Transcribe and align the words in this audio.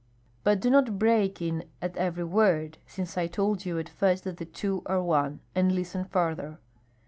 "But 0.43 0.59
do 0.59 0.71
not 0.71 0.97
break 0.97 1.43
in 1.43 1.63
at 1.79 1.95
every 1.95 2.23
word, 2.23 2.79
since 2.87 3.19
I 3.19 3.27
told 3.27 3.67
you 3.67 3.77
at 3.77 3.87
first 3.87 4.23
that 4.23 4.37
the 4.37 4.45
two 4.45 4.81
are 4.87 4.99
one; 4.99 5.41
and 5.53 5.75
listen 5.75 6.05
farther. 6.05 6.57